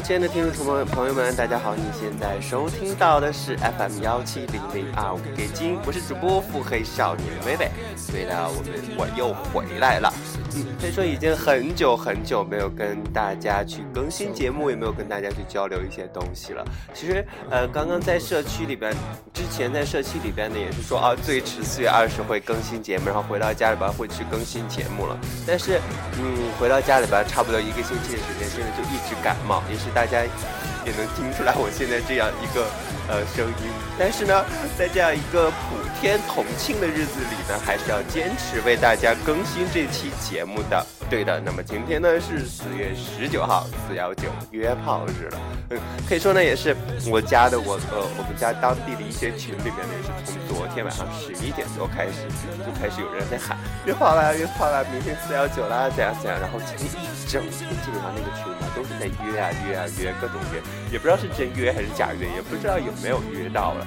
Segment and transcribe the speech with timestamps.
[0.00, 1.74] 亲爱的听众朋友朋友们，大家好！
[1.74, 7.68] 你现在收听到的是 FM 幺七零零二五给金，我是主播腹黑少年微微。
[8.12, 10.12] 对了，我们我又回来了。
[10.54, 16.64] 嗯，可以说已经很久很久没有跟大家去更新节目，也没有跟大家去交流一些东西了。
[16.94, 18.92] 其实，呃，刚刚在社区里边，
[19.32, 25.18] 之前在社区里边呢，也是说啊，最迟四月二十会更新节目，然后回到家里边会去更新节目了。
[25.46, 25.80] 但是，
[26.18, 32.66] 嗯，回到家里边差不多一个星期的时间，现在就一直感冒，也是大家也能听出来我现在这样一个
[33.08, 33.70] 呃声音。
[33.98, 34.44] 但是呢，
[34.78, 40.86] 在这样一个普天同庆的日子里呢，还是要坚持为大家更新这期节目的。
[41.08, 45.40] 对的，那么今天呢是四月十九号，四幺九约炮日了。
[45.70, 46.76] 嗯，可以说呢也是
[47.10, 52.28] 我家的我呃我们家当地的一些群里面呢，也是从昨天晚上十一点多开始
[52.60, 53.56] 就开始有人在喊
[53.86, 60.60] 约炮啦约炮啦，明天四幺九啦怎样怎样，然后今天一整天基本上那个群呢都是在约啊约啊约各种约，
[60.92, 63.86] 也不知道是真约还是假约，也不知道有没有约到了。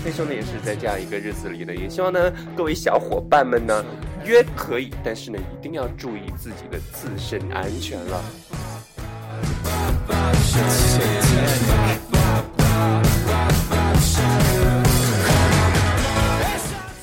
[0.00, 3.84] 所以说呢也是在这样一个日子里呢，也希望呢各位小伙伴们呢。
[4.26, 8.24] 约可以，但是呢，一定要注意自己的自身安全了。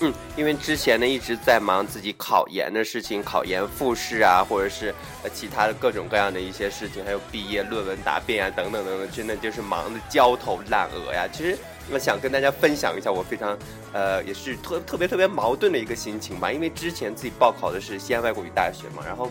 [0.02, 11.26] 嗯，因为之前呢一直在忙自己考研的事情，考研复试啊，或者是呃其他的各种各样的一些事情，还有毕业论文答辩啊，等等等等，真的就是忙得焦头烂额呀。
[11.32, 11.58] 其实。
[11.92, 13.58] 我想跟大家分享一下我非常，
[13.92, 16.52] 呃，也是特特别特别矛盾的一个心情吧。
[16.52, 19.30] 因为之前自己报考的是西安外国语大学嘛，然后，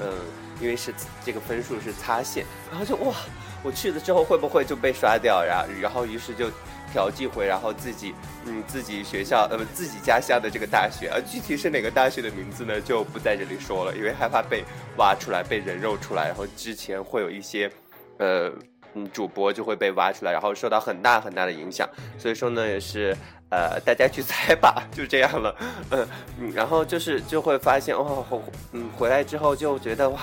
[0.00, 0.12] 嗯，
[0.60, 0.92] 因为是
[1.24, 3.14] 这个分数是擦线，然后就哇，
[3.62, 5.42] 我去了之后会不会就被刷掉？
[5.44, 6.50] 然，然后于是就
[6.92, 8.14] 调剂回，然后自己，
[8.46, 14.64] 嗯，自己学校，呃，自己家乡的这个大学，呃，具体是哪个大学的名字呢，就不在这里说了，因为害怕被
[14.96, 17.70] 挖出来，被人肉出来，然后之前会有一些，
[18.18, 18.52] 呃。
[18.94, 21.88] 嗯，主播就会被挖出来，然后受到很大很大的影响。
[22.18, 23.16] 所以说呢，也是
[23.50, 25.54] 呃，大家去猜吧，就这样了。
[25.90, 28.24] 嗯，然后就是就会发现哦，
[28.72, 30.20] 嗯，回来之后就觉得哇，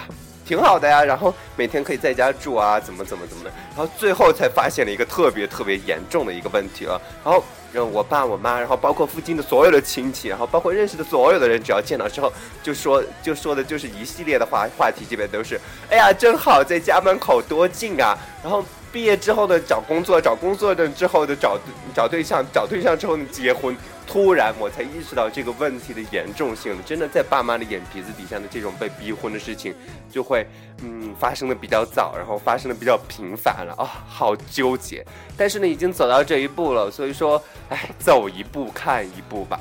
[0.50, 1.04] 挺好的呀。
[1.04, 3.52] 然后每天可以在家住啊，怎么怎么怎么的。
[3.76, 7.00] 然后最后才发现了一个特别特别严重的一个问题了。
[7.24, 7.44] 然后。
[7.72, 12.34] 让我爸我妈，然后包括附近的所有的亲戚，然后包括认识的所有的人，只要见到之后，
[12.64, 18.66] 就说就说的就是一系列的话话题，基本都是，哎呀，真好，在家门口多近啊，然后。
[18.92, 21.60] 毕业之后的，找工作，找工作的之后的找
[21.94, 23.78] 找对象，找对象之后呢，结婚。
[24.12, 29.72] 突然我才意识到这个问题的严重性，真的在爸妈的眼皮子底下的这种被逼婚的事情，
[30.10, 30.44] 就会
[30.82, 35.06] 嗯发生的比较早，然后发生的比较频繁了啊，好纠结。
[35.38, 37.40] 但是呢，已经走到这一步了，所以说，
[37.70, 39.60] 哎，走一步看一步吧。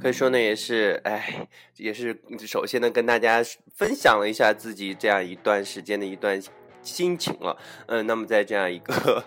[0.00, 1.46] 可以说呢，也是，哎，
[1.76, 3.42] 也是，首先呢，跟大家
[3.74, 6.42] 分享了一下自己这样一段时间的一段
[6.82, 7.56] 心情了。
[7.86, 9.22] 嗯，那么在这样一个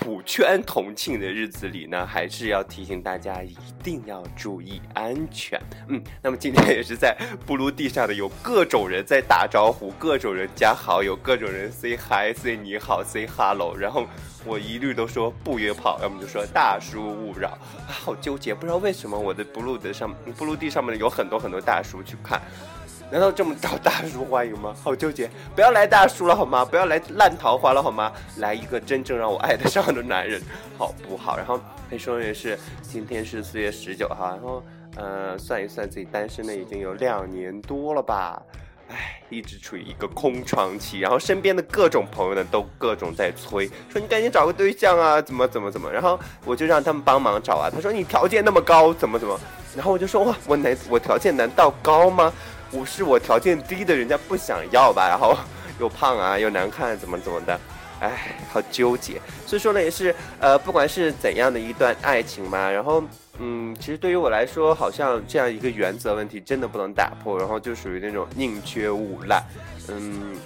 [0.00, 5.60] 普圈同庆的日子里呢，还是要提醒大家一定要注意安全。
[5.88, 14.06] 嗯，那么今天也是在布鲁地上的有各种人在打招呼，各种人加好友，各种人 say hi，say 你好，say hello，然后。
[14.46, 22.40] 我一律都说不约炮，要么就说大叔勿扰，好纠结，不知道为什么我的 blue 的上 blue 地上面有很多很多大叔去看，
[23.10, 24.74] 难道这么招大叔欢迎吗？
[24.82, 26.62] 好纠结，不要来大叔了好吗？
[26.62, 28.12] 不要来烂桃花了好吗？
[28.36, 30.40] 来一个真正让我爱得上的男人，
[30.76, 31.36] 好不好？
[31.36, 31.58] 然后
[31.88, 34.62] 可以说也是，今天是四月十九号，然后
[34.96, 38.42] 呃算一算自己单身的已经有两年多了吧。
[38.90, 47.70] 唉，一直处于一个空窗期，然后身边的各种朋友呢，都各种在催，说你赶紧找个对象啊，怎么怎么怎么，然后我就让他们帮忙找啊。
[47.70, 49.38] 他说你条件那么高，怎么怎么，
[49.74, 52.30] 然后我就说哇，我难，我条件难道高吗？
[52.70, 55.08] 我是我条件低的，人家不想要吧？
[55.08, 55.36] 然后
[55.80, 57.58] 又胖啊，又难看，怎么怎么的。
[58.00, 59.20] 哎，好纠结。
[59.46, 63.02] 所以说呢，也是，呃，不管是怎样的一段爱情嘛，然后，
[63.38, 69.42] 嗯，其实对于我来说，好像这样一个原则问题真的不能打破，然后就属于那种宁缺毋滥。
[69.88, 70.36] 嗯，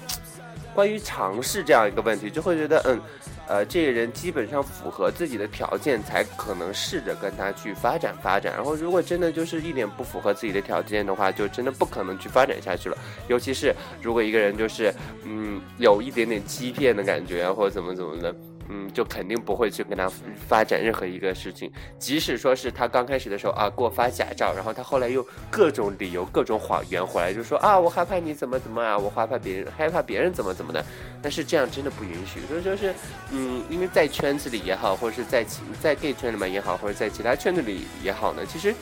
[0.75, 3.01] 关于尝试这样一个问题，就会觉得，嗯。
[3.49, 8.55] 呃，这个人基本上符合自己的条件，才可能试着跟他去发展发展。
[8.55, 12.97] 然后，如果真的就是一点不符合自己的条件的话，就真的不可能去发展下去了。
[13.29, 14.93] 尤其是如果一个人就是，
[15.25, 18.35] 嗯，有一点点欺骗的感觉，或者怎么怎么的，
[18.69, 20.11] 嗯，就肯定不会去跟他
[20.49, 21.71] 发展任何一个事情。
[21.99, 30.85] 即使说是他刚开始的时候啊，给我发假照，然后他后来又各种理由、各种谎言回来，就说啊，我害怕你怎么怎么啊，我害怕别人， 害怕别人怎么怎么的。
[31.21, 32.41] 但是这样真的不允许。
[32.49, 32.95] 所以说是，
[33.31, 35.45] 嗯，因为在圈子里也好，或者是在
[35.81, 38.75] 在 gay 圈里面也好，或者在其他圈子里也好呢，其实。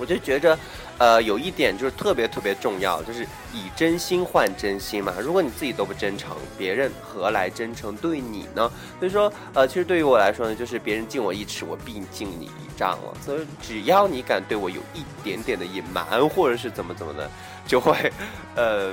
[0.00, 0.56] 我就觉着，
[0.98, 5.14] 呃，有一点就是特别特别重要，就是以真心换真心嘛。
[5.20, 8.70] 如果你自己都不真诚，别人何来真诚对你呢？
[8.98, 13.14] 所以说，呃，其实对于我来说呢，就是别人敬我一尺，我必敬你一丈了。
[13.24, 17.30] 所以只要你敢对我有一点点的隐瞒，或者是怎么怎么的，
[17.66, 18.12] 就会，
[18.54, 18.92] 呃。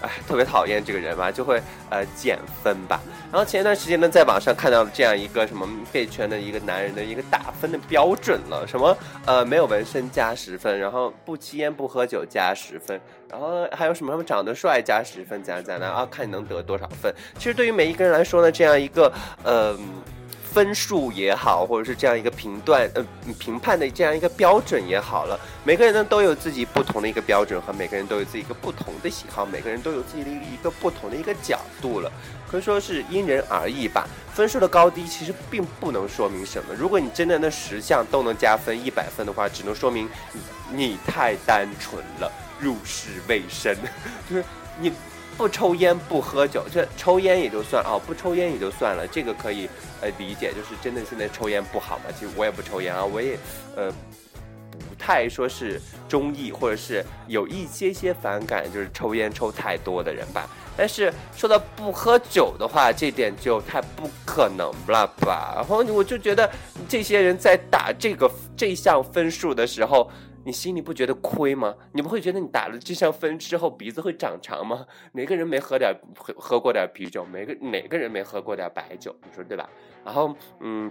[0.00, 1.60] 哎，特别讨厌这个人嘛，就会
[1.90, 3.00] 呃减分吧。
[3.32, 8.96] 然后前一段时间呢，在网上看到了这样一个什么被圈的一个男人的一个打分的标准了，什么
[9.26, 16.06] 呃没有纹身加十分，然后不吸烟不喝酒加十分，然后还有什么什么长得帅加十分，怎样怎样啊？
[16.10, 17.14] 看你能得多少分。
[17.36, 19.12] 其实对于每一个人来说呢，这样一个
[19.42, 19.76] 呃。
[20.58, 23.06] 分数也好，或者是这样一个评断呃
[23.38, 32.10] 评判的这样一个标准也好了，每个人呢都有自己不同的一个标准和每个人都有自己一个不同的喜好，每个人都有自己的一个不同的一个角度了，
[32.50, 34.04] 可以说是因人而异吧。
[34.34, 36.74] 分数的高低其实并不能说明什么。
[36.74, 40.40] 如果你真的那十项都能加分一百分的话，只能说明你
[40.72, 43.76] 你太单纯了，入世未深，
[44.28, 44.44] 就是
[44.80, 44.92] 你。
[45.38, 49.70] 不抽烟不喝酒，这抽烟也就算哦，不抽烟也就算了，这个可以
[50.00, 52.06] 呃理解，就是真的现在抽烟不好嘛。
[52.18, 53.38] 其实我也不抽烟啊，我也
[53.76, 53.88] 呃
[54.72, 60.50] 不太说是中意或者是有一些些反感，就是抽烟抽太多的人吧。
[60.76, 65.52] 但是说到不喝酒的话，这点就太不可能了吧。
[65.54, 66.50] 然后我就觉得
[66.88, 70.10] 这些人在打这个这项分数的时候。
[70.44, 71.74] 你心里不觉得亏吗？
[71.92, 74.86] 你不会觉得你打了这项分之后鼻子会长长吗？
[75.12, 77.24] 哪个人没喝点喝喝过点啤酒？
[77.24, 79.14] 每个哪个人没喝过点白酒？
[79.24, 79.68] 你说对吧？
[80.04, 80.90] 然后嗯，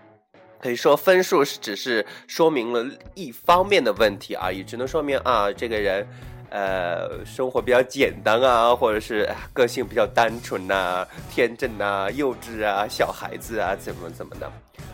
[0.59, 2.85] 可以说分数是只是说明了
[3.15, 6.07] 一方面的问题而已，只能说明啊这个人
[6.51, 14.51] 呃生活比较简单啊，或者是个性比较单纯呐、天真呐、幼稚啊、小孩子啊怎么怎么的。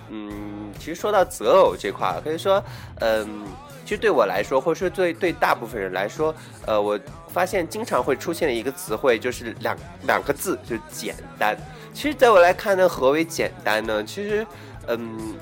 [0.09, 2.63] 嗯，其实说到择偶这块，可以说
[3.01, 3.45] 嗯。
[3.83, 6.33] 其实对我来说，或者说对对大部分人来说，
[6.65, 6.99] 呃，我
[7.31, 9.77] 发现经常会出现的一个词汇就是两
[10.07, 11.57] 两个字，就是简单。
[11.93, 14.03] 其实，在我来看呢，何为简单呢？
[14.03, 14.47] 其实，
[14.87, 15.35] 嗯，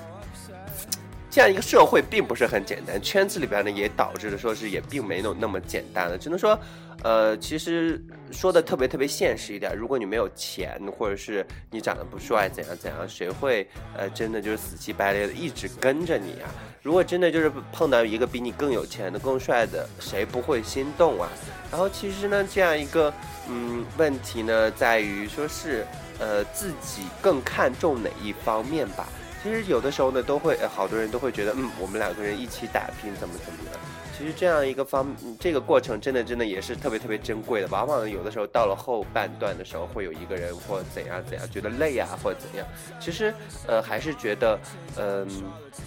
[1.30, 6.60] 这样一个社会并不是很简单，圈子里边呢也导致的说是也并没有那么简单了，只能说。
[7.04, 13.68] 呃，其实说的特别特别现实一点，如果你没有钱，或者是你长得不帅，怎样怎样，谁会
[13.98, 16.50] 呃真的就是死乞白赖的一直跟着你啊？
[16.84, 21.30] 如果真的就是碰到一个比你更有钱的、更帅的，谁不会心动啊？
[21.72, 23.14] 然后其实呢，这样一个
[23.50, 25.86] 嗯问题呢，在于说是
[26.20, 29.08] 呃自己更看重哪一方面吧？
[29.44, 33.80] 其实有的时候呢，都会好多人都会觉得，嗯，我们两个人一起打拼，怎么怎么的。
[34.22, 35.08] 其实这样一个方，
[35.40, 37.68] 这个过程真的真的也是特别特别珍贵的。
[37.70, 42.68] 往往有的时候到了后半段的时候，会有一个人或怎样怎样觉得累啊，或者怎样。
[43.00, 43.34] 其实，
[43.66, 44.60] 呃，还是觉得，
[44.96, 45.28] 嗯，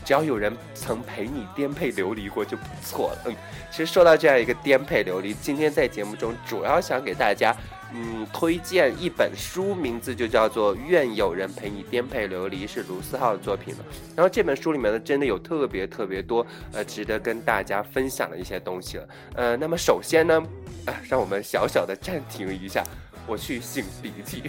[0.05, 3.19] 只要有人曾陪你颠沛流离过就不错了。
[3.27, 3.37] 嗯，
[3.71, 7.55] 其实说到这样一个颠沛流离，今天在节目中主要想给大家。
[7.97, 13.85] 嗯，推荐一本书，名字就叫做《愿有人陪你颠沛流离》，是卢思浩的作品了。
[14.17, 19.09] 然后这本书里面呢，真的有特别特别多呃值得跟大家分享的一些东西了。
[19.37, 20.43] 呃，那么首先呢，
[20.87, 22.83] 呃，让我们小小的暂停一下，
[23.29, 24.43] 我去擤鼻涕。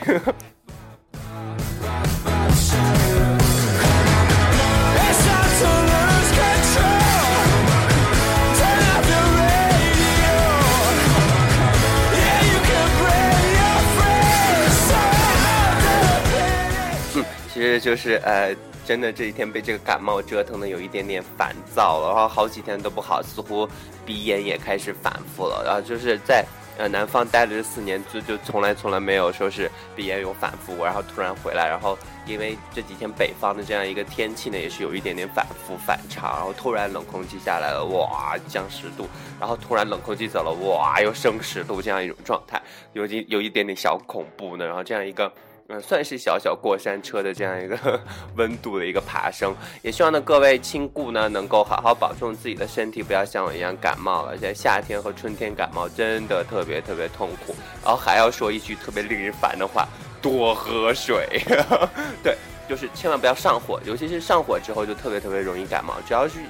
[17.76, 18.56] 这就是呃，
[18.86, 23.68] 真的这几天被这个感冒折腾的有一点点烦躁了，然后好几天都不好，似乎
[24.06, 25.62] 鼻炎也开始反复了。
[25.66, 26.46] 然后就是在
[26.78, 39.06] 呃南方待了这四年，就就从来从来没有说是鼻炎有反复过，然后突然回来，然后因为这几天北方的这样一个天气呢，也是有一点点反复反常，然后突然冷空气下来了，哇降十度，
[39.38, 42.62] 然后突然冷空气走了，哇又升十度，这样一种状态，
[42.94, 44.66] 有一有一点点小恐怖呢。
[44.66, 45.30] 然后这样一个。
[45.68, 48.00] 嗯，算是小小过山车的这样一个
[48.38, 54.34] 温度的一个爬升，也希望呢各位亲故呢能够好好保重自己的身体，不要像我一样感冒了。
[54.38, 59.88] 现在夏天和春天感冒真的特别特别痛苦，然后还要说一句特别令人烦的话：
[60.22, 61.42] 多喝水。
[62.22, 62.38] 对，
[62.70, 65.96] 就是千万不要上火，尤其是上火之后就特别特别容易感冒。
[66.06, 66.42] 只要是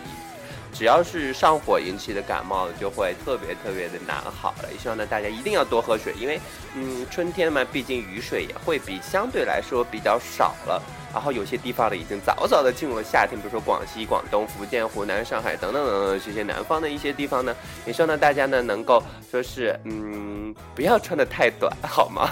[0.77, 4.69] 只要是上火引起的感冒，就会特别特别的难好了。
[4.73, 6.37] 也希望呢大家一定要多喝水，因为
[6.75, 10.83] 嗯春天嘛，毕竟雨水也会比相对来说比较少了。
[11.13, 17.55] 然后有些地方呢已经早早的进入了夏天，比如说广西、广东、福建、湖南、上海等等等等这些南方的一些地方呢，
[17.85, 19.01] 也希望呢大家呢能够
[19.31, 22.27] 说是嗯不要穿的太短，好吗？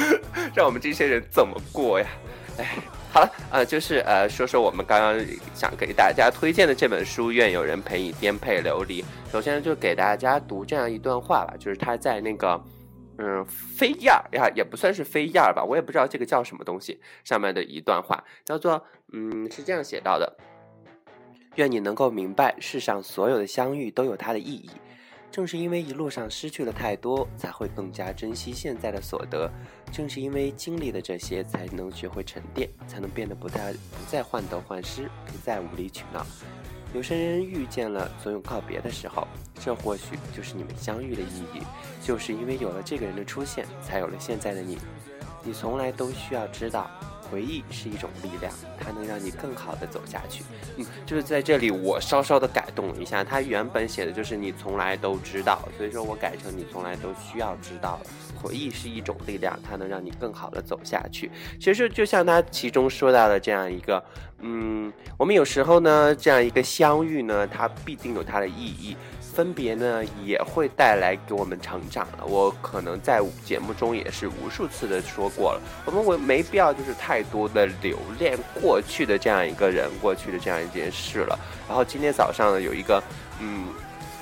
[0.56, 2.06] 让我们这些人怎么过呀？
[2.56, 2.78] 哎。
[3.12, 5.22] 好了，呃，就是呃，说说我们刚刚
[5.54, 9.02] 想给大家推荐的这本书《愿有人陪你颠沛流离》。
[9.30, 12.58] 首先就给大家读这样一段话吧，就是他在那个，
[13.18, 16.98] 嗯，飞燕儿呀，也不算是飞燕儿吧，我也不知道这个叫什么东西。
[17.22, 20.34] 上面的一段话叫做，嗯，是这样写到的：
[21.56, 24.70] 愿你能够明白，世上所有的相遇都有它的意义。
[25.32, 29.50] 正是因为一路上失去了太多，才会更加珍惜现在的所得。
[29.90, 36.24] 正是因为经历了这些，才能学会沉淀，才能变得不再不再患得患失，不再无理取闹。
[36.92, 39.26] 有些人遇见了，总有告别的时候，
[39.58, 41.62] 这或许就是你们相遇的意义。
[42.02, 44.76] 就是因为有了这个人的出现，才有了现在的你。
[45.42, 46.90] 你从来都需要知道。
[47.32, 50.44] 回忆是一种力量，它能让你更好的走下去。
[50.76, 57.98] 嗯，就是在这里，我稍稍的改动一下，它原本写的就是你从来都知道，所以说我改成你从来都需要知道。
[58.42, 61.30] 回忆是一种力量，它能让你更好的走下去。
[61.58, 64.04] 其实就像他其中说到的这样一个，
[64.40, 68.96] 嗯，我们有时候呢，这样一个相遇呢，它必定有它的意义。
[69.34, 72.26] 分别呢也会带来给我们成长了。
[72.26, 81.38] 我可能在节目中也是无数次的说过了，我们我没必要就是太多的留恋过去的这样一个人，过去的这样一件事了。
[81.66, 83.02] 然后今天早上呢有一个，
[83.40, 83.66] 嗯。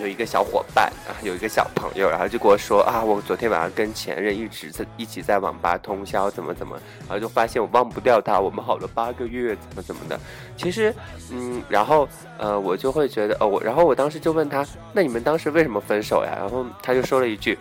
[0.01, 10.19] 有一个小伙伴啊，有一个小朋友，然后就跟我说啊，我昨天晚上跟前任一直在一起在网吧通宵，怎么怎么，然后就发现我忘不掉他，我们好了八个月，怎么怎么的。
[10.57, 10.95] 其实，
[11.31, 16.35] 嗯，然后呃，我就会觉得，哦，我，然后我当时就问他，那你们当时为什么分手呀？
[16.39, 17.59] 然后他就说了一句，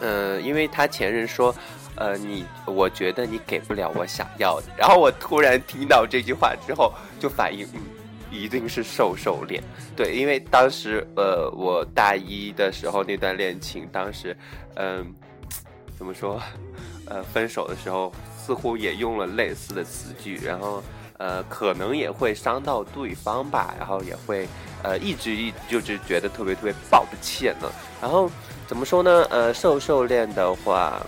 [0.00, 1.54] 嗯，因为他前任说，
[1.94, 4.66] 呃，你，我觉得你给不了我想要的。
[4.76, 7.80] 然后我突然听到这句话之后，就反应，嗯。
[8.30, 9.62] 一定是瘦瘦脸，
[9.96, 14.36] 对，因为当时呃，我大一的时候那段恋情，当时，
[14.76, 15.04] 嗯，
[15.98, 16.40] 怎么说，
[17.06, 20.82] 呃，分手的时候似乎也用了类似的词句，然后
[21.18, 24.46] 呃，可能也会伤到对方吧，然后也会
[24.82, 27.70] 呃，一直一就是觉得特别特别抱歉呢。
[28.00, 28.30] 然后
[28.66, 29.26] 怎么说呢？
[29.30, 31.04] 呃，瘦瘦恋的话，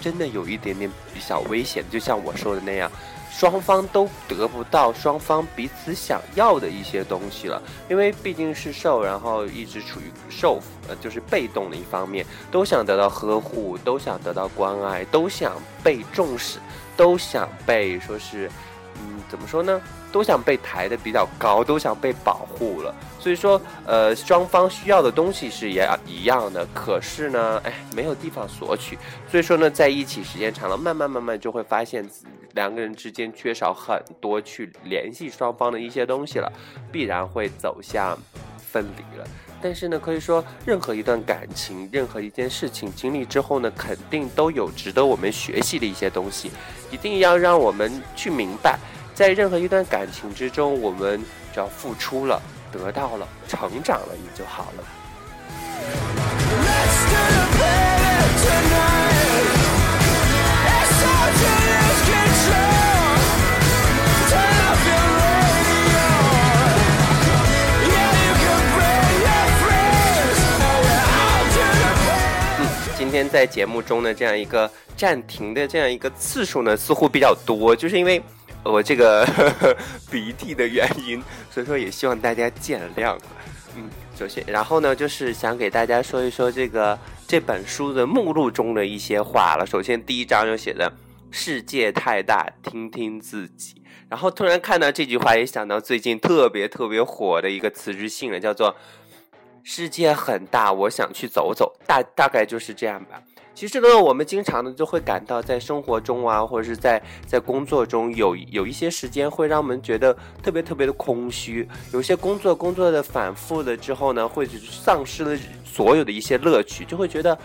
[0.00, 2.90] 真的有一点点比较危险，就像我说的那样。
[3.36, 7.60] 双方都得不到双方彼此想要的一些东西了，
[7.90, 16.60] 因为毕竟是受，然后一直处于受，呃，就是被动的一方面，都想得到呵护，都想得到关爱，都想被重视，
[16.96, 18.48] 都想被说是，
[19.28, 19.80] 怎么说呢？
[20.12, 22.94] 都想被抬得比较高，都想被保护了。
[23.18, 28.98] 所以说，呃，双方需要的东西是也一样的，可是呢，哎，没有地方索取。
[29.30, 32.04] 所以说呢，在一起时间长了，慢慢慢慢就会发现。
[32.54, 36.48] 两个人之间缺少很多去联系双方的一些东西了，
[36.92, 38.16] 必然会走向
[38.56, 39.26] 分离了。
[39.60, 46.52] 但是呢，可以说任何一段感情，任何一件事情经历之后呢，肯定都有值得我们学习的一些东西。
[46.92, 48.78] 一定要让我们去明白，
[49.14, 52.42] 在任何一段感情之中，我们只要付出了，
[52.72, 54.84] 得到了，成长了，也就好了。
[72.98, 78.20] 今天在节目中的这样一个暂停的这样一个次数呢，似乎比较多，就是因为
[78.64, 79.76] 我这个呵 呵
[80.10, 83.16] 鼻涕的原因，所以说也希望大家见谅。
[83.76, 89.66] 嗯，首先，然后呢，就是想给大家说一说这个这本书的目录中的一些话了。
[89.66, 90.92] 首先，第一章就写的
[91.30, 93.82] “世界太大，听听自己”。
[94.08, 98.74] 然后突然看到这句话，也想到最近特别特别火的一个辞职信了，叫做。
[99.66, 103.22] 世界很大，我想去走走，大大概就是这样吧。
[103.54, 111.66] 其实呢，我们经常呢就会感到，在生活中啊，或者是在在工作中，有有一些时间会让我们觉得特别特别的空虚。
[111.92, 117.38] 有些工作工作的反复了之后呢，会丧失了所有的一些乐趣，就会觉得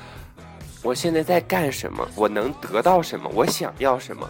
[0.81, 2.07] 我现在在干什么？
[2.15, 3.29] 我能得到什么？
[3.33, 4.27] 我想要什么？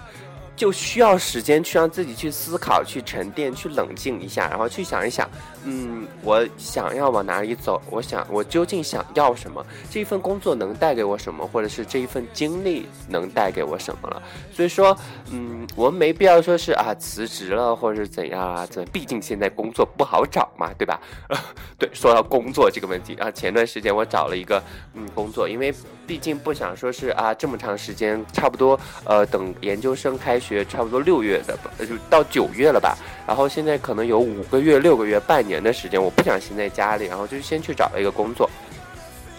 [0.59, 5.25] 就需要时间去让自己去思考、去沉淀、去冷静一下，然后去想一想，
[5.63, 7.81] 嗯，我想要往哪里走？
[7.89, 9.65] 我想我究竟想要什么？
[9.89, 11.47] 这一份工作能带给我什么？
[11.47, 14.21] 或者是这一份经历能带给我什么了？
[14.53, 14.93] 所以说，
[15.31, 18.67] 嗯，我们没必要说是啊辞职了，或者是怎样啊？
[18.69, 20.99] 这毕竟现在工作不好找嘛，对吧？
[21.79, 24.61] 对，说到工作这个问题啊，前段时间我找了一个
[24.93, 25.73] 嗯工作，因为
[26.05, 32.97] 毕竟不想说是啊这么长时间，差不多呃等研究生开学，学差不多六月的吧，就到九月了吧。
[33.27, 38.49] 然后现在可能有五个月、六个月、半年的时间，我不想闲在家里，然后就先去找了一个工作。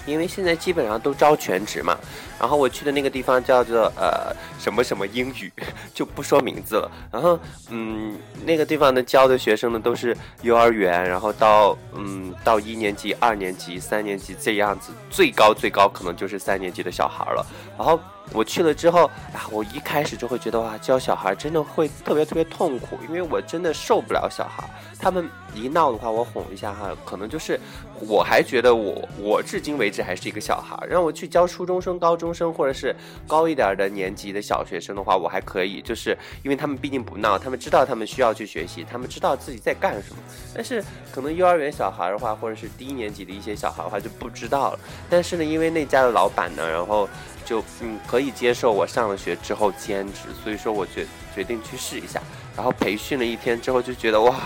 [0.06, 1.96] 因为现在基本上都招全职嘛，
[2.40, 5.52] 然后我去的那个地方叫做呃什么什么英语，
[5.92, 6.90] 就不说名字了。
[7.12, 7.38] 然后
[7.68, 17.46] 嗯，那个地方呢教的学生呢都是幼儿园，然后到嗯到一年级、二年级、三年级这样子，最高最高可能就是三年级的小孩了。
[17.76, 18.00] 然后
[18.32, 24.68] 我去了之后啊，我一开始就会觉得哇，教小孩真的会特别特别痛苦，因为我真的受不了小孩。
[24.98, 27.58] 他们一闹的话，我哄一下哈，可能就是
[28.00, 32.94] 我还觉得我我至今为止还是一个小孩，让我去教初中生、高中生或者是
[33.26, 40.22] 高一点的年级的小学生的话，我还可以，就是因为他们毕竟不闹，他们知道他们需要去学习，他们知道自己在干什么。
[40.54, 44.78] 但是可能幼儿园小孩的话，或者是低年级的一些小孩的话就不知道了。
[45.08, 47.08] 但是呢，因为那家的老板呢，然后
[47.50, 51.04] 就嗯可以接受我上了学之后兼职，所以说我决
[51.34, 52.22] 决定去试一下。
[52.56, 54.36] 然后培训了一天之后，就觉得哇。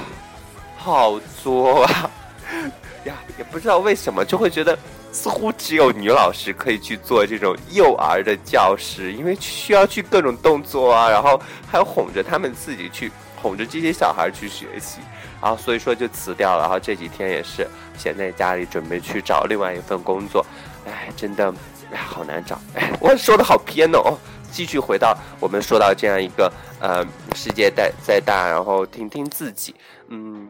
[0.77, 2.11] 好作啊！
[3.07, 4.79] 呀，也不知道为什么，就会觉得
[5.11, 14.99] 似乎只有女老师可以去做这种幼儿的教师，因为需要去各种动作啊，然后还要哄着他们自己去哄着这些小孩去学习，
[15.41, 16.61] 然后所以说就辞掉了。
[16.61, 20.45] 然后这几天也是闲在家里，准备去找另外一份工作。
[20.87, 21.51] 哎，真的，
[21.97, 22.59] 好难找。
[22.75, 24.17] 哎，我说的好偏哦。
[24.51, 29.75] 继续回到我们说到这样一个呃，世界再再大，然后听听自己，
[30.09, 30.49] 嗯。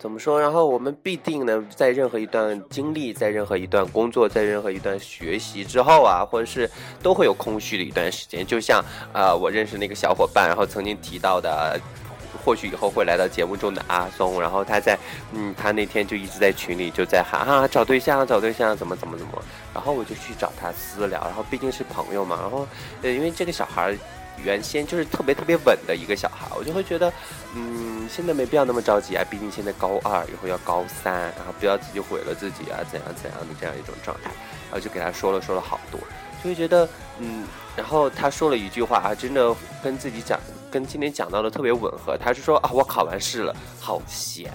[0.00, 0.40] 怎么说？
[0.40, 6.68] 然后我们必定呢，在任何一段经历，在任何一段工作，在任何一段学习之后啊，或者是
[7.02, 8.46] 都会有空虚的一段时间。
[8.46, 11.78] 就像啊，我认识那个小伙伴，然后曾经提到的，
[12.42, 14.98] 或许以后会来到节目中的阿松，然后他在，
[15.32, 19.42] 嗯，他那天就一直在群里就在喊啊，找对象，找对象，怎么怎么怎么。
[19.74, 22.66] 然后我就去找他私聊，然后毕竟是朋友嘛，然后
[23.02, 23.96] 呃，因为这个小孩
[24.42, 27.12] 原先就是特别特别稳的一个小孩，我就会觉得，
[27.54, 27.88] 嗯。
[28.10, 34.32] 现在没必要那么着急啊，毕竟现在高二，以后要高三，然后不要自己毁了自己啊，怎样怎样的这样一种状态，
[34.64, 36.00] 然后就给他说了说了好多，
[36.42, 36.88] 就会觉得
[37.20, 42.16] 嗯，然后他说了一句话啊，真的跟自己讲，跟今天讲到的特别吻合。
[42.16, 44.50] 他是说啊，我考完试了，好闲。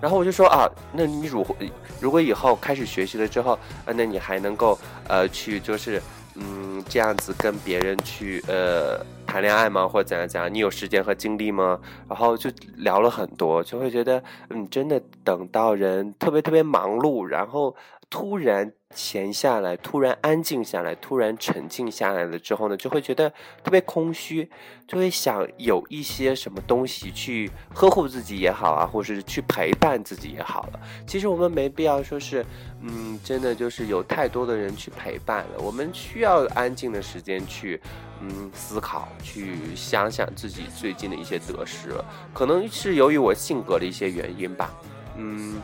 [0.00, 1.56] 然后我就说啊，那你如果
[2.00, 4.78] 如果以后开始学习了之后，呃，那你还能够
[5.08, 6.02] 呃去就是
[6.34, 9.04] 嗯这样子跟别人去呃。
[9.26, 10.52] 谈恋爱吗，或者怎样怎样？
[10.52, 11.76] 你有时间和精力吗？
[12.08, 17.74] 然后就聊了很多，就会觉得，嗯，真的等到人特别特别忙碌，然后
[18.08, 18.72] 突然。
[18.94, 23.28] 闲下来，突然安静下来，突然沉静下来了之后呢，就会觉得
[23.62, 24.48] 特别空虚，
[24.86, 30.80] 就会想有一些什么东西去呵护自己也好啊，或者是去陪伴自己也好了。
[31.06, 32.46] 其实我们没必要说是，
[32.80, 35.58] 嗯，真的就是有太多的人去陪伴了。
[35.58, 37.80] 我们需要安静的时间去，
[38.20, 41.90] 嗯，思考，去想想自己最近的一些得失。
[42.32, 44.70] 可能是由于我性格的一些原因吧，
[45.16, 45.60] 嗯。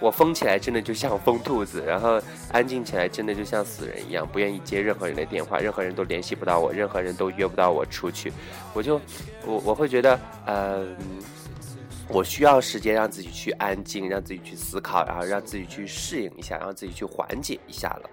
[0.00, 8.32] 我疯起来真的就像疯兔子，然后安静起来真的就像死人一样，不愿意接任何人的电话，任何人都联系不到我，任何人都约不到我出去，
[8.72, 9.00] 我就
[9.44, 10.96] 我我会觉得，嗯，
[12.08, 18.10] 我需要时间让自己去安静，让自己去思考，然后让自己去适应一下，让自己去缓解一下了。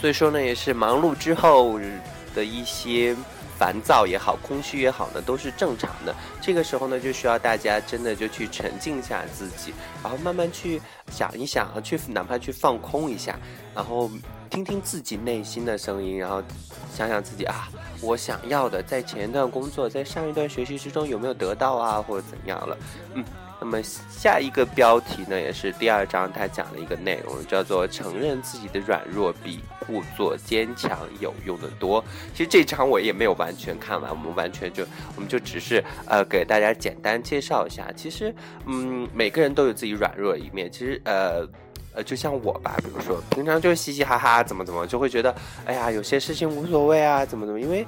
[0.00, 1.78] 所以说呢，也是忙碌之后
[2.34, 3.14] 的一些
[3.58, 6.14] 烦躁也好、空虚也好呢，都是正常的。
[6.40, 13.38] 这个时候呢，就需要大家真的就去沉静下自己，然后慢慢去想一想，去哪怕去放空一下，
[13.74, 14.10] 然后
[14.48, 16.42] 听听自己内心的声音，然后
[16.94, 17.68] 想想自己啊，
[18.00, 22.74] 我想要的，在前一段工作、在上一段学习之中有没有得到啊，或者怎样了？
[23.12, 23.22] 嗯。
[23.60, 32.02] 那么下一个标题呢，也是第二章，他讲了一个内容，叫做“承认自己的软弱比故作坚强有用的多”。
[32.34, 34.82] 其实这章我也没有完全看完，我们完全就
[35.14, 37.86] 我们就只是呃给大家简单介绍一下。
[37.94, 40.72] 其实嗯，每个人都有自己软弱的一面。
[40.72, 41.46] 其实呃
[41.92, 45.34] 呃，就像我吧，比如说平常就嘻嘻哈哈，怎么怎么，就会觉得
[45.66, 47.86] 哎呀，有些事情无所谓啊，怎么怎么，因为。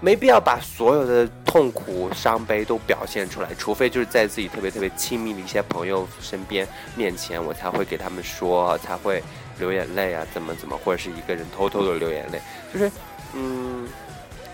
[0.00, 9.22] 没必要把所有的痛苦、伤悲都表现出来，除非就是在自己特别特别亲密的一些朋友身边面前，我才会给他们说，才会
[9.58, 12.40] 流眼泪啊，怎么怎么，或者是一个人偷偷的流眼泪，
[12.72, 12.90] 就是
[13.34, 13.88] 嗯，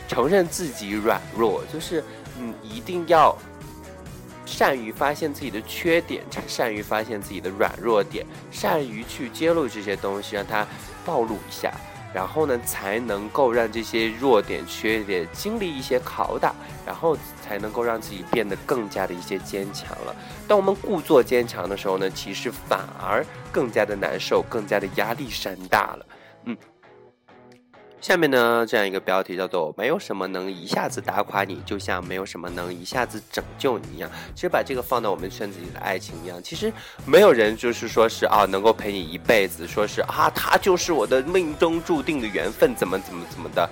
[0.09, 2.02] 承认自己软弱，就是
[2.38, 3.37] 嗯，一定要
[4.46, 10.66] 善于发现自己的缺点，善于发现自己的软弱点，善于去揭露这些东西，让它
[11.04, 11.70] 暴露一下。
[12.14, 16.55] 然后呢，才能够让这些弱点、缺点经历一些拷打，
[16.87, 20.14] 然后才能够让自己变得更加的一些坚强了。
[20.46, 26.07] 当我们故作坚强的时候呢，其实反而更加的难受，更加的压力山大了。
[26.44, 26.57] 嗯。
[28.04, 34.10] 下面呢，这样一个标题叫做“没有什么能一下子打垮你，就像没有什么能一下子拯救你一样”。
[34.36, 36.70] 其实把这个放到我们圈子里的爱情一样，其实
[37.06, 43.66] 没有人就是说是啊能够陪你一辈子，说是啊他就是我的命中注定的缘分，怎么怎么怎么的，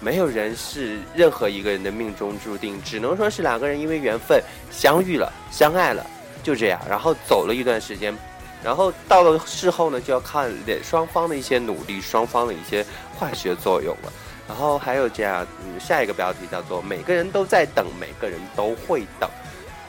[0.00, 4.38] 没有人是任何一个人的命中注定，只能说是两个人因为缘分
[4.70, 6.04] 相遇了，相爱了，
[6.42, 8.14] 就这样，然后走了一段时间。
[8.60, 10.50] 然后到了事后呢，就要看
[10.82, 12.84] 双方的一些努力，双方的一些
[13.18, 14.12] 化学作用了。
[14.46, 19.28] 然后还有这样，嗯，下一个标题叫做“每个人都在等，每个人都会等”。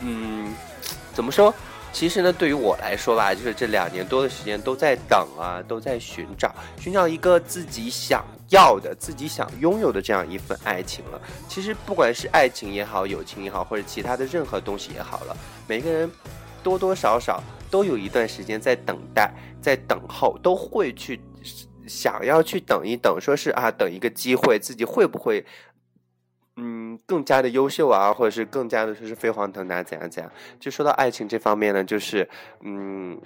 [0.01, 0.53] 嗯，
[1.13, 1.53] 怎么说？
[1.93, 11.21] 其实呢，对于我来说吧，就是这两年多的时间都在等啊，都在寻找，寻找一个自己想要的、自己想拥有的这样一份爱情了。
[11.47, 15.37] 其实不管是爱情也好，友情也好，或者其他的任何东西也好了，
[15.67, 16.11] 每个人
[16.61, 17.41] 多多少少。
[17.71, 21.21] 都有一段时间在等待，在等候，都会去
[21.89, 25.43] 想要去等一等，说是啊，等一个机会，自己会不会
[26.55, 30.31] 嗯更加的优秀啊，或者是更加的说是飞黄腾达怎样怎样？
[30.59, 32.29] 就说到爱情这方面呢，就是
[32.61, 33.19] 嗯，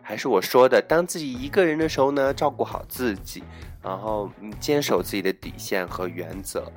[0.00, 3.44] 还是我说的，当自己一个人的时候呢，照顾好自己，
[3.82, 6.72] 然后嗯坚守自己的底线和原则。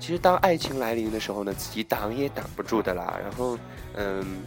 [0.00, 3.16] 其实当爱情来临的时候呢，自己挡也挡不住的啦。
[3.22, 3.58] 然后
[3.94, 4.42] 嗯，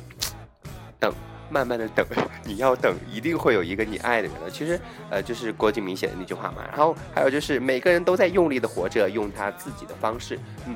[1.00, 1.14] 等。
[1.50, 2.06] 慢慢的等，
[2.44, 4.50] 你要等，一定会有一个你爱的人的。
[4.50, 4.80] 其实，
[5.10, 6.64] 呃，就是郭敬明写的那句话嘛。
[6.70, 10.76] 然后还有就是，每个人都在用力的活着，用他自己的方式，嗯。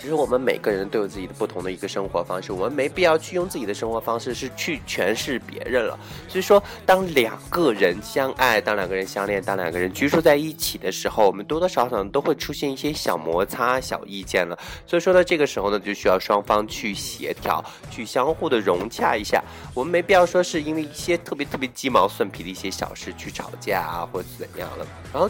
[0.00, 5.98] 其实我们每个人都有自己的不同的一个生活方式，我们没必要去用自己的生活方式是去诠释别人了。
[6.28, 14.56] 所以说，当两个人相爱，当两个人相恋，当两个人居住在一起的时候，我们多多少少都会出现一些小摩擦、小意见了。
[14.86, 19.42] 所以说呢，这个时候呢，就需要双方去协调，去相互的融洽一下。
[19.74, 24.86] 我们没必要说是因为一些特别特别鸡毛蒜皮的一些小事去吵架啊，或者怎样了。
[25.12, 25.28] 然后。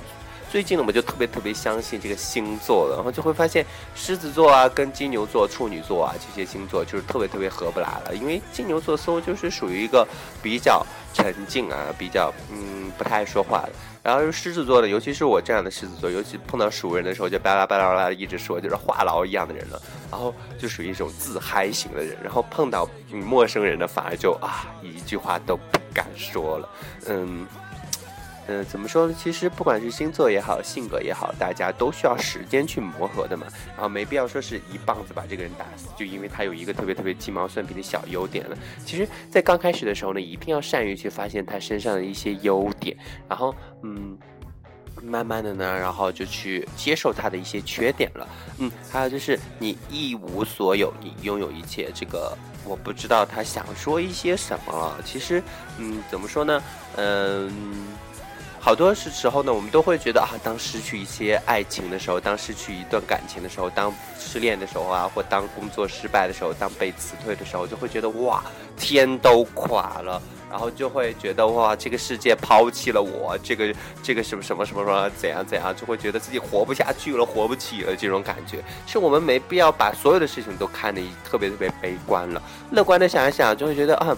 [0.51, 8.15] 最近呢，我就特别特别相信这个星座了，然后就会发现狮子座啊、跟金牛座、处女座啊这些星座就是特别特别合不来了。
[8.15, 10.07] 因为金牛座似乎就是属于一个
[10.43, 13.71] 比较沉静啊、比较嗯不太爱说话的。
[14.03, 19.81] 然后狮子座呢，尤其是我这样的狮子座，尤其碰到熟人的时候就巴拉巴拉巴拉一直说，就是话痨一样的人了。
[20.11, 26.69] 然后就属于一种自嗨型的人，然后碰到陌生人呢，反而就啊一句话都不敢说了，
[27.07, 27.47] 嗯。
[28.49, 29.15] 嗯，怎么说呢？
[29.17, 33.47] 其实不管是星座也好，性格也好，大家都需要时间去磨合的嘛。
[33.75, 38.57] 然后没必要说是一棒子把这个人打死，就因为他有一个特别特别鸡毛蒜皮的小优点了。
[38.87, 42.97] 其实，在刚开始的时候呢，一定要善于去发现他身上的一些优点，
[43.29, 44.17] 然后嗯，
[45.03, 48.27] 慢慢的呢，然后就去接受他的一些缺点了。
[48.57, 52.35] 嗯，还有就是你一无所有，你拥有一切，这个
[52.65, 55.03] 我不知道他想说一些什么了。
[55.05, 55.43] 其实，
[55.77, 56.63] 嗯，怎么说呢？
[56.97, 57.53] 嗯。
[58.68, 68.44] 好多时时候呢，我们都会觉得啊，当失去一些爱情的时候，当失去一段感情的时候，当失恋的时候啊，或当工作失败的时候，当被辞退的时候，就会觉得哇，
[68.76, 78.62] 天都垮了，然后就会觉得哇，这个世界抛弃了我，这个这个什么什么什么什么怎样怎样，就会觉得自己活不下去了，活不起了这种感觉。
[78.87, 84.14] 是我们没必要把所有的事情都看得特别特别悲观了，乐观的想一想，就会觉得啊。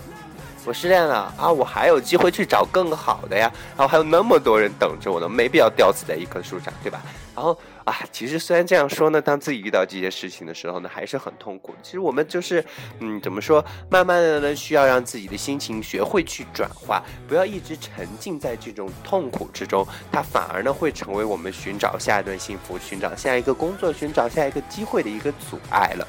[0.67, 1.51] 我失恋了啊！
[1.51, 7.01] 我还有机会去找更好的呀，然后还有那么多人等着我呢，没必要吊死在一棵树上，对吧？
[7.35, 11.75] 然后啊，其实虽然这样说呢，当自己遇到这些事情的时候呢，还是很痛苦。
[11.83, 12.63] 其实我们就是，
[12.99, 13.65] 嗯，怎么说？
[13.89, 26.07] 慢慢的呢，需要让自己的心情学会去转化，不要一直沉浸在这种痛苦之中，它反而呢会成为我们寻找下一段幸福、寻找下一个工作、寻找下一个机会的一个阻碍了。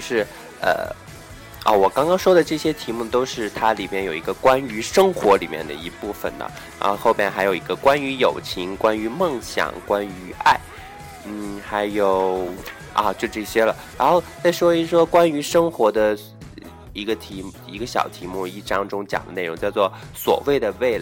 [0.00, 0.26] 就是
[0.62, 0.90] 呃
[1.62, 10.58] 啊，我刚刚说的这些题目都是它里面有一个关于生活里面的一部分的，然后后边还有一个关于友情、关于梦想、关于爱，
[11.26, 12.48] 嗯，还有
[12.94, 16.18] 啊就这些了，然后再说一说关于生活的
[16.94, 20.98] 一个题一个小题目一章中讲的内容，叫做所谓的未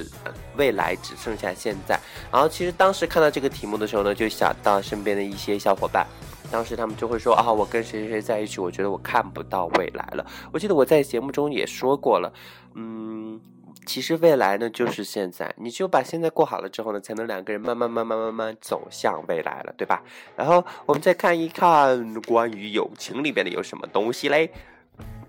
[0.57, 1.97] 未来只剩下现在。
[2.33, 6.05] 然后其实当时看到这个题目的时候呢，就想到身边的一些小伙伴，
[6.51, 10.27] 当时他们就会说啊，我跟谁谁谁在一起，我觉得我看不到未来了。
[10.53, 12.33] 我记得我在节目中也说过了，
[12.75, 13.41] 嗯。
[13.87, 15.55] 其实未来呢，就是现在。
[15.57, 20.03] 你只有把现在过好了之后呢，才能两个人慢慢慢慢慢慢走向未来了，对吧？
[20.37, 24.51] 然后我们再看一看关于友情里边的有什么东西嘞？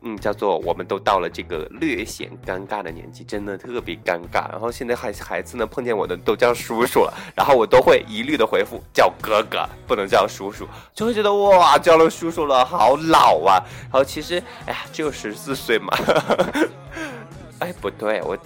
[0.01, 4.49] 嗯，叫做我们都到了这个略显尴尬的年纪，真的特别尴尬。
[4.49, 13.59] 然后现在孩孩子呢，碰见我的都叫叔叔了，然后我都会一律的回复叫哥哥，不能叫叔叔，就会觉得哇，叫了叔叔了，好老啊。
[13.83, 15.93] 然后其实，哎呀，只有十四岁嘛。
[17.59, 18.37] 哎，不对，我，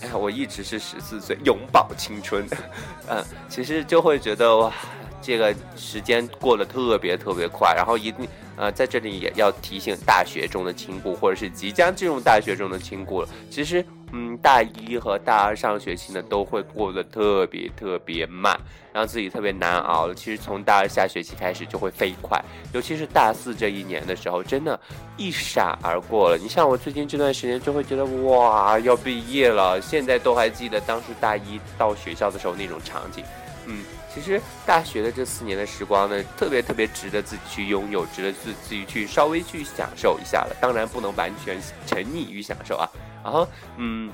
[0.00, 2.48] 哎呀，我一直是十四岁，永葆青春。
[3.08, 4.72] 嗯，其实就会觉得哇，
[5.20, 8.26] 这个时间过得特别特别快，然后一定，
[8.56, 13.28] 呃，在这里也要提醒大学中的亲故，或者是即将进入大学中的亲故了。
[13.50, 13.84] 其实。
[14.12, 18.56] 嗯，大一和大二上学期呢，都会过得特别特别慢，
[18.92, 20.14] 让自己特别难熬。
[20.14, 22.40] 其实从大二下学期开始就会飞快，
[22.72, 24.78] 尤其是大四这一年的时候，真的，
[25.16, 26.38] 一闪而过了。
[26.40, 33.24] 你像我最近这段时间，就会觉得哇，要毕业了，现在都还记得当时大一到学校的时候那种场景。
[33.66, 33.82] 嗯，
[34.16, 40.56] 其实大学的这四年的时光呢，特别特别值得自己去拥有，值得自自己去稍微去享受一下了。
[40.58, 42.88] 当然不能完全沉溺于享受啊。
[43.22, 44.10] 然后，嗯，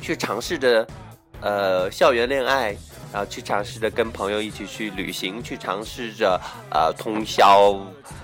[0.00, 0.86] 去尝试着，
[1.40, 2.76] 呃，校园恋爱，
[3.12, 7.76] 然后去尝试着跟朋友一起去旅行，去尝试着，呃，通宵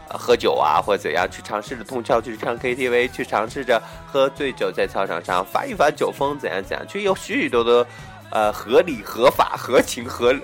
[0.09, 7.85] 喝酒啊，或者怎样，去尝试着通宵去唱 KTV，去尝试着喝醉酒在操场上发一发酒疯，怎样怎样，去有许许多多。
[8.31, 10.35] 呃，合理、合法、合情、合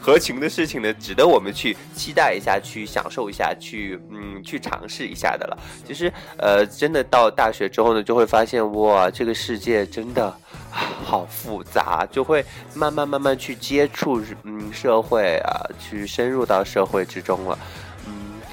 [0.00, 5.56] 合情的事情呢，值得我们去期待一下，去享受一下，去嗯，去尝试一下的了。
[5.86, 10.34] 其实，呃，真的到大学之后呢，就会发现哇，这个世界真的
[10.70, 17.58] 好复杂，就会慢慢慢慢去接触嗯社会啊，去深入到社会之中了。
[18.06, 18.12] 嗯，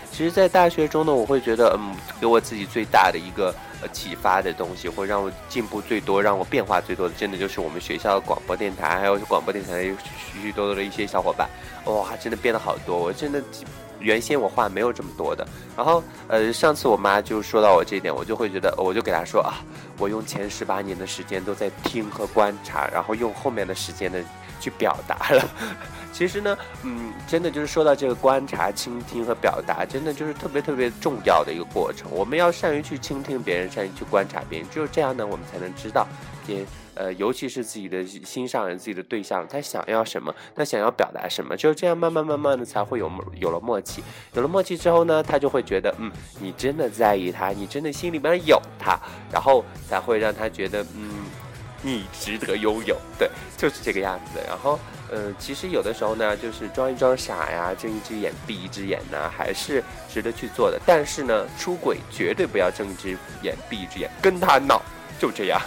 [0.09, 3.53] 其实，在大学中呢，我会觉得嗯，给我自己最大的一个。
[3.81, 9.93] 呃，启发的东西，或让我进步最多、让我变化最多的，真的就是我们学校的广播电台，还有广播电台的许
[10.43, 11.49] 许多多的一些小伙伴，
[11.85, 12.97] 哇，真的变得好多。
[12.97, 13.41] 我真的
[13.99, 15.47] 原先我话没有这么多的。
[15.77, 19.63] 然后，呃，上次我妈就说到我这一点，我就会觉得，我就给她说啊，
[19.97, 24.21] 我用前十八年的时间都在听和观察，然后用后面的时间的
[24.59, 25.49] 去表达了。
[26.11, 32.09] 其实呢，嗯，真的就是说到这个观察、倾听和表达，真的就是特别特别重要的一个过程。
[32.11, 36.07] 我们要善于去倾听别人，善于去观察别人，只有这样呢，我们才能知道，
[36.47, 44.03] 也呃，尤其是自己的心上人、自己的对象，他想要什么，他想要表达什么，只有这样，慢慢慢慢的才会有有了默契。
[44.33, 48.99] 有了默契之后呢，他就会觉得，嗯，你真的在意他，你真的心里边有他，
[49.31, 51.09] 然后才会让他觉得，嗯，
[51.81, 52.97] 你值得拥有。
[53.17, 54.39] 对，就是这个样子。
[54.47, 54.79] 然后。
[55.11, 60.79] 呃，其实有的时候呢，就是装一装傻呀，睁一只眼闭一只眼呢，还是值得去做的。
[60.85, 64.79] 但是呢，出轨绝对不要睁一只眼闭一只眼，跟他闹，
[65.17, 65.59] 就这样。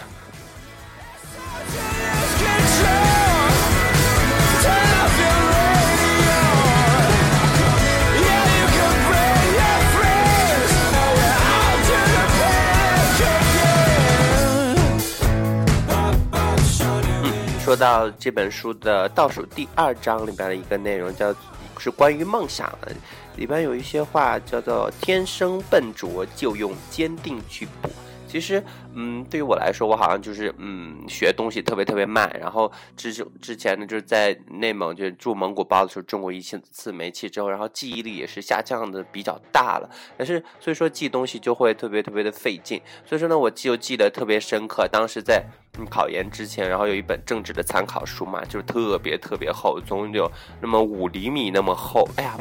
[17.63, 21.33] 说到这本书的倒数第二章里边的一个内容，叫
[21.79, 22.91] 是关于梦想的，
[23.37, 27.89] 里边有一些话叫做“天生笨拙，就用坚定去补”。
[28.33, 28.63] 其实，
[28.95, 32.35] 嗯，对于我来说，我好像就是，嗯，学东西特别特别慢。
[32.41, 39.87] 然后之之前呢，就是在内蒙就住蒙古包的时候中过一次次煤气之后，然后记忆力也是下降的比较大了。
[40.17, 42.81] 但是所以说记东西就会特别特别的费劲。
[43.05, 44.87] 所以说呢，我就记得特别深刻。
[44.91, 45.45] 当时在
[45.87, 50.27] 考研之前，然后有一本政治的参考书嘛，就是特别特别厚，总有
[50.59, 52.09] 那么五厘米那么厚。
[52.15, 52.35] 哎呀！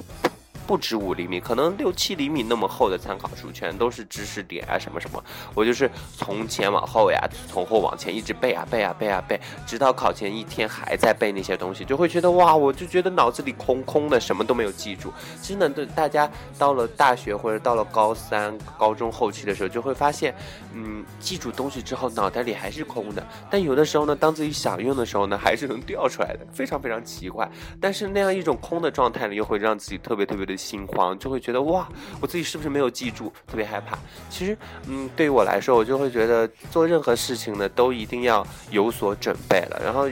[0.73, 5.23] 不止五厘米，可能六七厘米那么厚的参考书，全都是知识点啊，什么什么。
[5.55, 15.13] 我就是从前往后呀，从后往前一直背啊背啊背啊背，直到考前一天还在背那些东西，就会觉得哇，我就觉得脑子里空空的，什么都没有记住。
[15.43, 16.27] 真的，对大家
[16.59, 20.35] 到了大学或者到了高三、高中后期的时候，就会发现，
[20.73, 23.23] 嗯，记住东西之后，脑袋里还是空的。
[23.51, 27.47] 但有的时候呢，当自己想用的时候呢，还是能调出来的，非常非常奇怪。
[27.79, 30.57] 但是那样一种空的状态呢，又会让自己特别特别的。
[30.63, 31.89] 心慌就会觉得哇，
[32.21, 33.33] 我自己是不是没有记住？
[33.47, 33.99] 特别害怕。
[34.31, 39.81] 其实，嗯，对于我来说，我就会觉得做任何事情呢，都一定要有所准备了。
[39.85, 40.09] 然后，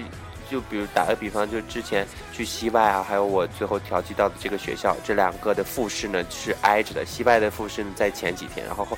[0.50, 7.04] 就比如打个比方，就之前去西外啊，还有我最后调剂到的这个学校，这两个的复试呢是挨着的。
[7.04, 8.96] 西外的复试呢在前几天，然后后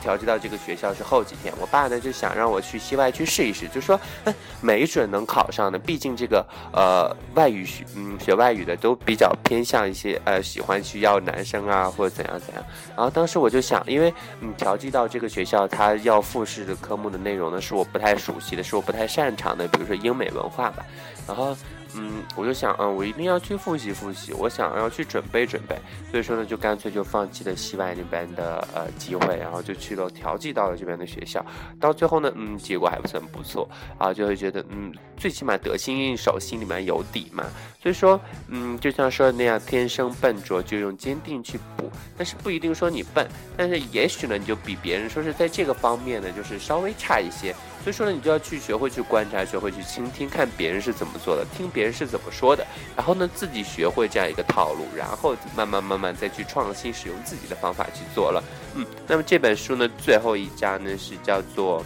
[0.00, 1.52] 调剂到这个学校是后几天。
[1.60, 5.78] 我爸呢就想让我去西外去试一试，就说，哎，没准能考上呢。
[5.78, 12.64] 毕竟这个呃外语学，嗯，学外语的都比较偏向一些呃喜欢去要男生啊或者怎样怎样。
[12.96, 20.84] 然后当时我就想，因为嗯调剂到这个学校，他要复试的科目的内容呢是我不太熟悉的，是我不太擅长的，比如说英美文化吧。
[21.26, 21.56] 然后。
[21.94, 25.76] 嗯，我就想，嗯，我一定要去复习复习，我想要去准备准备，
[26.10, 31.44] 所以说呢，就干脆就放弃了西外那边的呃机会，然后就去了调剂到了这边的学校，
[31.80, 37.44] 到最后呢，嗯，结果还不算不错，啊，就会觉得，嗯，最起码得心应手，心里面有底嘛，
[37.82, 47.54] 所以说，嗯，就像说的那样，天生笨拙就用坚定去补，但是不一定说你笨，但是也许呢，你就比别人说是在这个方面呢，就是稍微差一些。
[47.88, 52.62] 所以说呢，你就要去学会去观察，学会去倾听，看别人是怎么做的，听别人是怎么说的，
[52.94, 58.44] 然后呢，自己学会这样一个套路，然后慢慢慢慢再去创新，使用自己的方法去做了。
[58.74, 61.82] 嗯，那么这本书呢，最后一章呢是叫做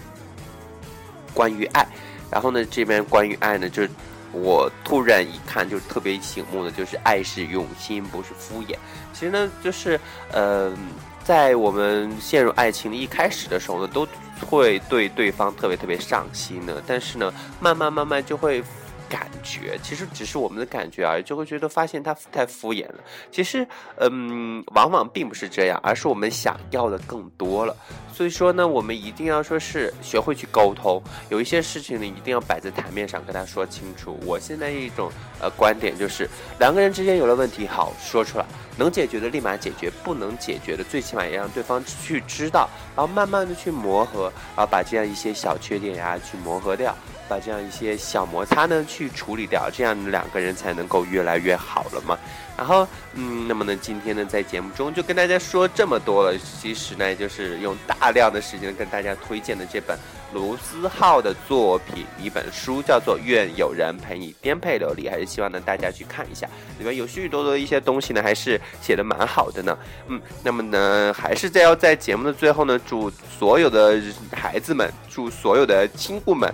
[1.32, 1.86] 关于爱，
[2.28, 3.90] 然后呢，这边关于爱呢，就是
[4.32, 8.76] 我突然一看就特别醒目的，就是爱是用心，不是敷衍。
[9.12, 10.00] 其实呢，就是
[10.32, 10.76] 呃，
[11.22, 14.04] 在我们陷入爱情的一开始的时候呢，都。
[14.44, 18.62] 会对对方特别特别上心的，但是呢，慢慢慢慢就会
[19.12, 22.94] 感觉，其实只是我们的感觉而已，就会觉得发现他太敷衍了。
[23.30, 23.66] 其实，
[23.98, 27.76] 嗯，往往并不是这样，而是我们想要的更多了。
[28.10, 34.18] 所以说呢，我们一定要说是学会去沟通，有一些事情呢，一定要摆在台面上跟他说清楚。
[34.24, 36.26] 我现在一种呃观点就是，
[36.58, 38.46] 两个人之间有了问题，好说出来。
[38.78, 46.96] 能解决的立马解决，不能解决的最起码也让对方去知道，然后慢慢的去磨合，然后把这样一些小缺点呀去磨合掉，
[47.32, 52.18] 把这样一些小摩擦呢去处理掉，这样两个人才能够越来越好了嘛。
[52.58, 56.36] 然后，嗯，那么呢，今天呢，在节目中就跟大家说这么多了。
[56.60, 59.98] 其实呢，就是用大量的时间跟大家推荐的这本
[60.34, 66.46] 卢思浩的作品，一本书叫做《愿有人陪你颠沛流离》，还是希望呢大家去看一下，
[66.78, 69.76] 里面有许许多多的一些东西呢，还是写的蛮好的呢。
[70.08, 73.98] 嗯，那么呢，还是在要在节目的最后呢，祝所有的
[74.30, 76.52] 孩子们，祝所有的亲故们，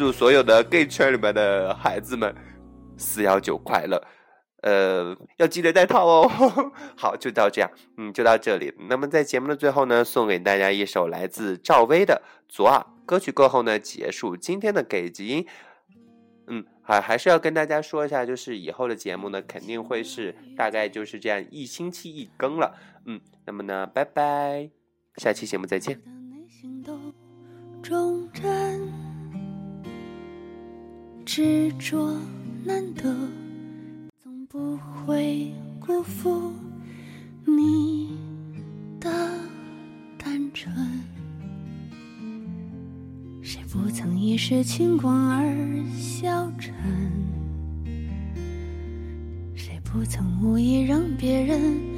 [0.00, 2.34] 祝所有的 gay 圈里面的孩子们，
[2.96, 4.02] 四幺九快乐。
[4.62, 6.26] 呃，要记得带套哦。
[6.96, 8.72] 好，就到这样，嗯，就到这里。
[8.88, 15.46] 那么在节目的最后呢，送给大家一首来自赵薇的《左耳》歌曲过后呢，结束今天的给集音。
[16.46, 22.74] 嗯，还还是要跟大家说一下，就是以后的节目呢，肯定会是大概就是这样一星期一更了。
[23.04, 24.70] 嗯，那么呢，拜拜，
[25.16, 26.00] 下期节目再见。
[31.32, 32.18] 执着
[32.64, 33.14] 难得。
[34.20, 36.52] 总不会辜负
[37.44, 38.18] 你
[38.98, 39.08] 的
[40.18, 40.74] 单纯，
[43.40, 45.54] 谁不曾一时轻狂而
[45.96, 46.74] 消沉？
[49.54, 51.89] 谁不曾无意让别人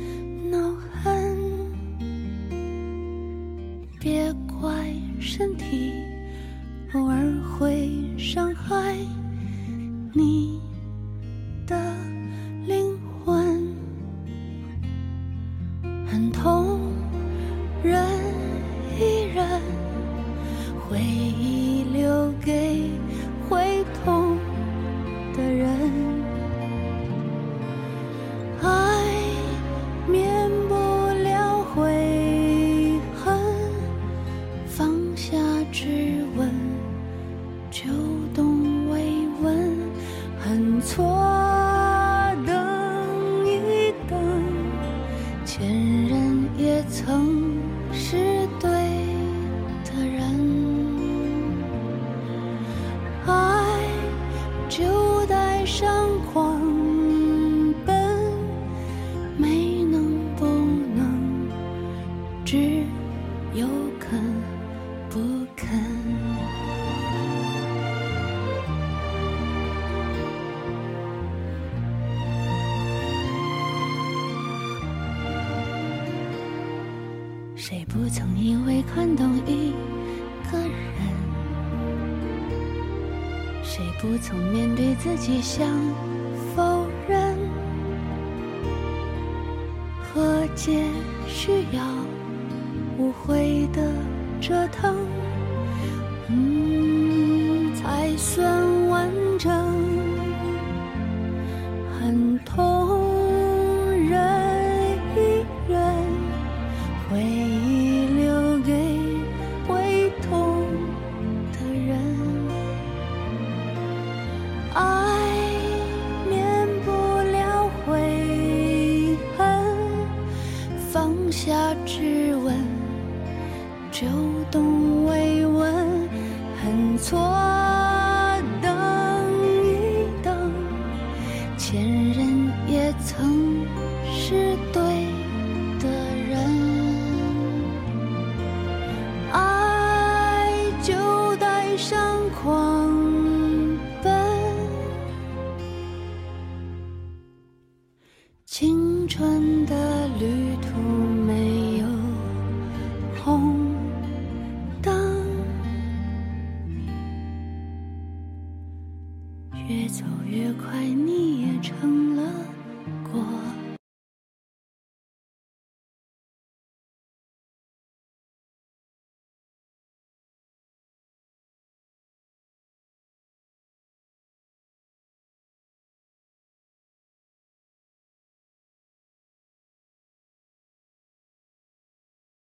[85.32, 85.66] 也想